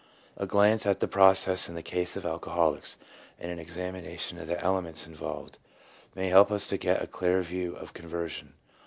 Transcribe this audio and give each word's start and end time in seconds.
A 0.35 0.47
glance 0.47 0.87
at 0.87 0.99
the 0.99 1.07
process 1.07 1.69
in 1.69 1.75
the 1.75 1.83
case 1.83 2.15
of 2.15 2.25
alcoholics, 2.25 2.97
and 3.39 3.51
an 3.51 3.59
examination 3.59 4.39
of 4.39 4.47
the 4.47 4.59
elements 4.59 5.05
involved, 5.05 5.59
may 6.15 6.29
help 6.29 6.49
us 6.49 6.65
to 6.69 6.77
get 6.79 7.03
a 7.03 7.05
clearer 7.05 7.43
view 7.43 7.75
of 7.75 7.93
conversion. 7.93 8.53